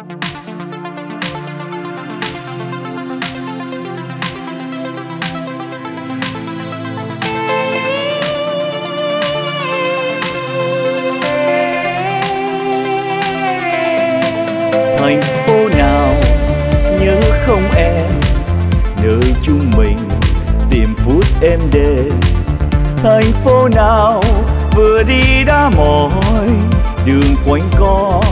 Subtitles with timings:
[0.00, 0.08] thành
[15.46, 16.14] phố nào
[17.00, 18.10] nhớ không em?
[19.02, 19.98] Nơi chúng mình
[20.70, 22.12] tìm phút êm đềm.
[23.02, 24.22] Thành phố nào
[24.76, 26.48] vừa đi đã mỏi,
[27.06, 28.22] đường quanh co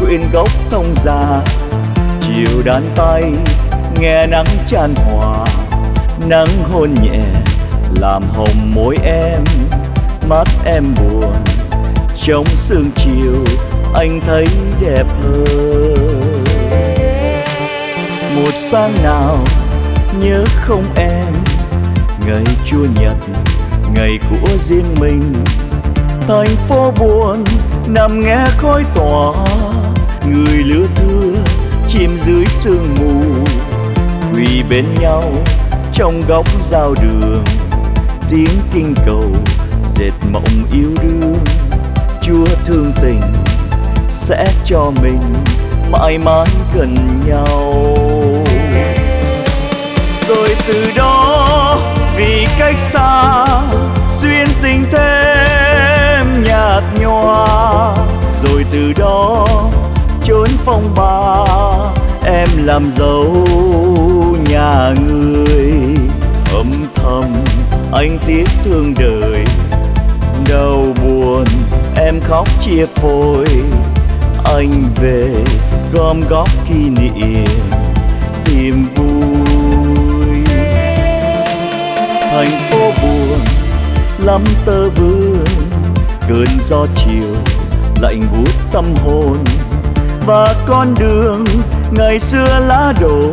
[0.00, 1.40] quyện góc thông già,
[2.20, 3.22] chiều đàn tay,
[4.00, 5.44] nghe nắng tràn hòa.
[6.28, 7.20] Nắng hôn nhẹ,
[8.00, 9.44] làm hồng môi em,
[10.28, 11.32] mắt em buồn.
[12.22, 13.44] Trong sương chiều,
[13.94, 14.46] anh thấy
[14.80, 16.22] đẹp hơn.
[18.36, 19.38] Một sáng nào,
[20.20, 21.34] nhớ không em.
[22.26, 23.16] Ngày chua nhật,
[23.94, 25.32] ngày của riêng mình.
[26.28, 27.44] Thành phố buồn,
[27.86, 29.32] nằm nghe khói tỏa
[30.32, 31.32] người lứa thưa
[31.88, 33.22] chim dưới sương mù,
[34.34, 35.24] quỳ bên nhau
[35.92, 37.44] trong góc giao đường.
[38.30, 39.30] Tiếng kinh cầu
[39.96, 41.36] dệt mộng yêu đương,
[42.22, 43.20] chúa thương tình
[44.08, 45.20] sẽ cho mình
[45.90, 47.84] mãi mãi gần nhau.
[50.28, 51.78] Rồi từ đó,
[52.16, 53.44] vì cách xa,
[54.22, 57.46] duyên tình thêm nhạt nhòa.
[58.42, 59.13] Rồi từ đó
[60.64, 61.44] phong ba,
[62.24, 63.46] em làm dấu
[64.48, 65.72] nhà người.
[66.54, 67.24] Âm thầm
[67.92, 69.44] anh tiếc thương đời,
[70.48, 71.44] đau buồn
[71.96, 73.44] em khóc chia phôi.
[74.44, 75.34] Anh về
[75.92, 77.44] gom góp kỷ niệm
[78.44, 80.44] tìm vui.
[82.30, 83.38] Thành phố buồn,
[84.18, 85.44] lắm tơ vương,
[86.28, 87.34] cơn gió chiều
[88.00, 89.36] lạnh buốt tâm hồn
[90.26, 91.44] và con đường,
[91.90, 93.32] ngày xưa lá đổ,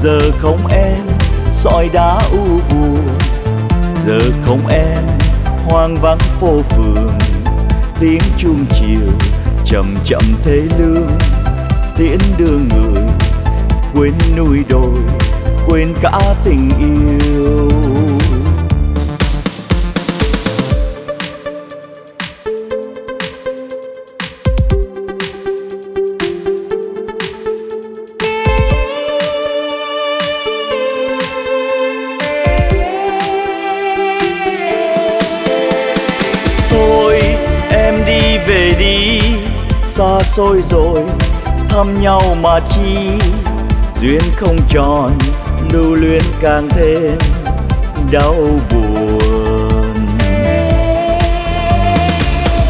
[0.00, 1.04] giờ không em
[1.52, 3.08] sỏi đá u buồn.
[4.06, 5.04] Giờ không em,
[5.64, 7.10] hoang vắng phố phường,
[8.00, 9.08] tiếng chuông chiều
[9.64, 11.08] chậm chậm thế lương.
[11.96, 13.04] Tiễn đưa người,
[13.94, 14.98] quên núi đồi,
[15.66, 17.87] quên cả tình yêu.
[40.28, 41.04] Sôi xôi rồi,
[41.68, 43.08] thăm nhau mà chi,
[44.00, 45.18] duyên không tròn,
[45.72, 47.18] lưu luyến càng thêm
[48.12, 48.34] đau
[48.70, 49.94] buồn.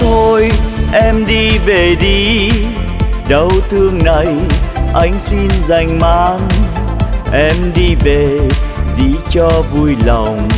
[0.00, 0.50] Thôi,
[0.92, 2.50] em đi về đi,
[3.28, 4.26] đau thương này
[4.94, 6.40] anh xin dành mang.
[7.32, 8.38] Em đi về,
[8.98, 10.48] đi cho vui lòng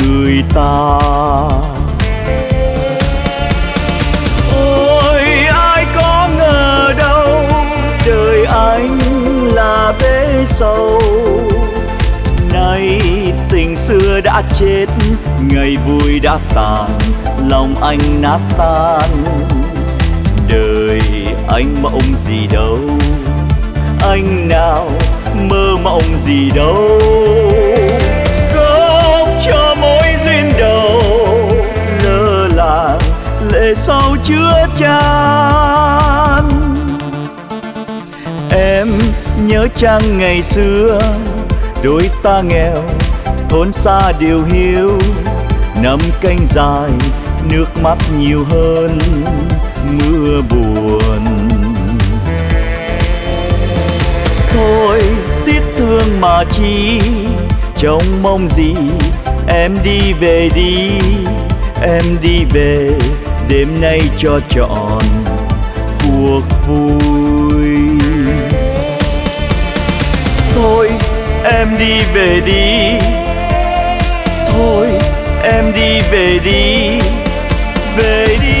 [0.00, 0.98] người ta.
[10.58, 11.00] Sâu.
[12.52, 13.00] Nay
[13.50, 14.86] tình xưa đã chết,
[15.50, 16.90] ngày vui đã tàn,
[17.48, 19.10] lòng anh nát tan.
[20.48, 21.00] Đời
[21.48, 22.78] anh mộng gì đâu,
[24.00, 24.90] anh nào
[25.50, 27.00] mơ mộng gì đâu.
[28.54, 31.02] Góp cho mối duyên đầu,
[32.04, 32.98] lơ là
[33.52, 35.98] lệ sau chứa chan
[38.50, 38.88] em
[39.46, 40.98] nhớ chăng ngày xưa,
[41.82, 42.82] đôi ta nghèo
[43.48, 44.98] thôn xa điều hiu
[45.82, 46.90] năm canh dài,
[47.50, 48.98] nước mắt nhiều hơn
[49.92, 51.24] mưa buồn.
[54.50, 55.02] Thôi,
[55.46, 57.00] tiếc thương mà chi,
[57.76, 58.74] trông mong gì?
[59.48, 60.90] Em đi về đi,
[61.82, 62.90] em đi về,
[63.48, 65.02] đêm nay cho trọn
[66.02, 67.78] cuộc vui
[70.62, 70.90] thôi
[71.44, 72.98] em đi về đi.
[74.46, 74.86] Thôi
[75.42, 76.98] em đi về đi.
[77.96, 78.57] Về đi.